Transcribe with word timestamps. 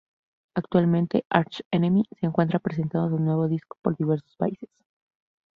Actualmente 0.55 1.25
Arch 1.29 1.61
Enemy 1.69 2.03
se 2.19 2.25
encuentran 2.25 2.59
presentando 2.59 3.07
su 3.15 3.21
nuevo 3.21 3.47
disco 3.47 3.77
por 3.83 3.95
diversos 3.95 4.35
países. 4.35 4.71